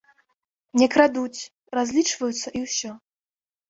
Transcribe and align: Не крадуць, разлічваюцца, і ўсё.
Не 0.83 0.87
крадуць, 0.95 1.41
разлічваюцца, 1.81 2.47
і 2.59 2.67
ўсё. 2.69 2.91